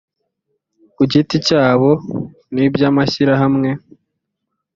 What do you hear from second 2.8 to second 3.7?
amashyirahamwe